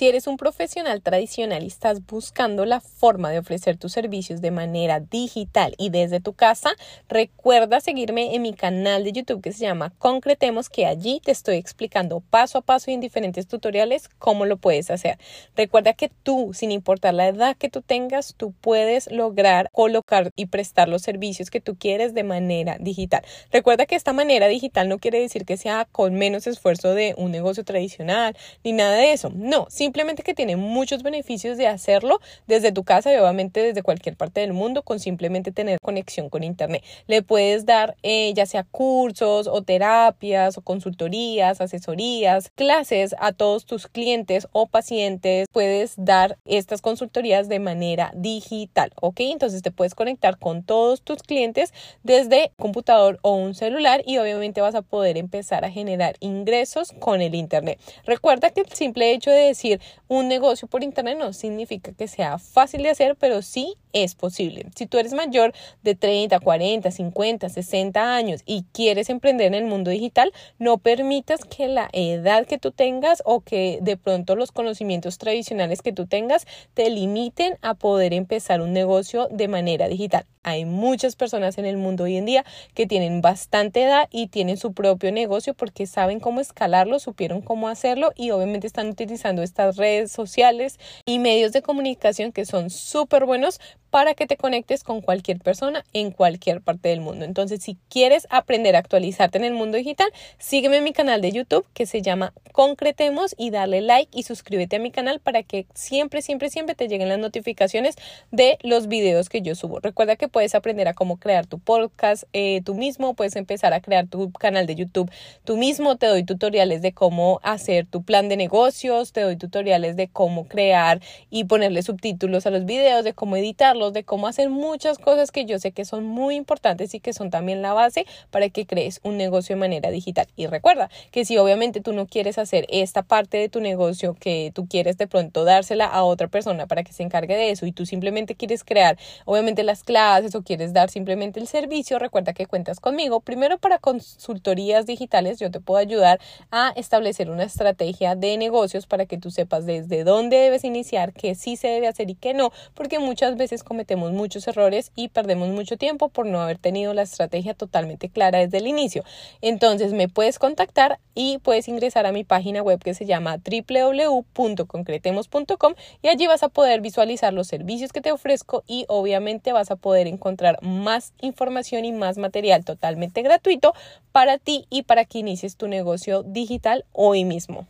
[0.00, 4.50] Si eres un profesional tradicional y estás buscando la forma de ofrecer tus servicios de
[4.50, 6.70] manera digital y desde tu casa,
[7.06, 11.56] recuerda seguirme en mi canal de YouTube que se llama Concretemos, que allí te estoy
[11.56, 15.18] explicando paso a paso y en diferentes tutoriales cómo lo puedes hacer.
[15.54, 20.46] Recuerda que tú, sin importar la edad que tú tengas, tú puedes lograr colocar y
[20.46, 23.20] prestar los servicios que tú quieres de manera digital.
[23.52, 27.30] Recuerda que esta manera digital no quiere decir que sea con menos esfuerzo de un
[27.30, 29.30] negocio tradicional ni nada de eso.
[29.34, 34.16] No, simplemente que tiene muchos beneficios de hacerlo desde tu casa y obviamente desde cualquier
[34.16, 36.82] parte del mundo con simplemente tener conexión con internet.
[37.06, 43.66] Le puedes dar eh, ya sea cursos o terapias o consultorías, asesorías, clases a todos
[43.66, 45.46] tus clientes o pacientes.
[45.52, 49.20] Puedes dar estas consultorías de manera digital, ¿ok?
[49.20, 51.72] Entonces te puedes conectar con todos tus clientes
[52.02, 57.20] desde computador o un celular y obviamente vas a poder empezar a generar ingresos con
[57.20, 57.80] el internet.
[58.04, 62.38] Recuerda que el simple hecho de decir un negocio por internet no significa que sea
[62.38, 64.66] fácil de hacer, pero sí es posible.
[64.74, 65.52] Si tú eres mayor
[65.82, 71.40] de 30, 40, 50, 60 años y quieres emprender en el mundo digital, no permitas
[71.44, 76.06] que la edad que tú tengas o que de pronto los conocimientos tradicionales que tú
[76.06, 80.26] tengas te limiten a poder empezar un negocio de manera digital.
[80.42, 84.56] Hay muchas personas en el mundo hoy en día que tienen bastante edad y tienen
[84.56, 89.76] su propio negocio porque saben cómo escalarlo, supieron cómo hacerlo y obviamente están utilizando estas
[89.76, 95.00] redes sociales y medios de comunicación que son súper buenos para que te conectes con
[95.00, 97.24] cualquier persona en cualquier parte del mundo.
[97.24, 101.32] Entonces, si quieres aprender a actualizarte en el mundo digital, sígueme en mi canal de
[101.32, 105.66] YouTube que se llama Concretemos y dale like y suscríbete a mi canal para que
[105.74, 107.96] siempre, siempre, siempre te lleguen las notificaciones
[108.30, 109.80] de los videos que yo subo.
[109.80, 113.80] Recuerda que puedes aprender a cómo crear tu podcast eh, tú mismo, puedes empezar a
[113.80, 115.10] crear tu canal de YouTube
[115.44, 119.96] tú mismo, te doy tutoriales de cómo hacer tu plan de negocios, te doy tutoriales
[119.96, 124.50] de cómo crear y ponerle subtítulos a los videos, de cómo editarlos de cómo hacer
[124.50, 128.04] muchas cosas que yo sé que son muy importantes y que son también la base
[128.30, 130.26] para que crees un negocio de manera digital.
[130.36, 134.52] Y recuerda que si obviamente tú no quieres hacer esta parte de tu negocio que
[134.54, 137.72] tú quieres de pronto dársela a otra persona para que se encargue de eso y
[137.72, 142.46] tú simplemente quieres crear obviamente las clases o quieres dar simplemente el servicio, recuerda que
[142.46, 143.20] cuentas conmigo.
[143.20, 146.20] Primero para consultorías digitales yo te puedo ayudar
[146.50, 151.34] a establecer una estrategia de negocios para que tú sepas desde dónde debes iniciar, qué
[151.34, 155.48] sí se debe hacer y qué no, porque muchas veces cometemos muchos errores y perdemos
[155.50, 159.04] mucho tiempo por no haber tenido la estrategia totalmente clara desde el inicio.
[159.42, 165.74] Entonces me puedes contactar y puedes ingresar a mi página web que se llama www.concretemos.com
[166.02, 169.76] y allí vas a poder visualizar los servicios que te ofrezco y obviamente vas a
[169.76, 173.72] poder encontrar más información y más material totalmente gratuito
[174.10, 177.68] para ti y para que inicies tu negocio digital hoy mismo.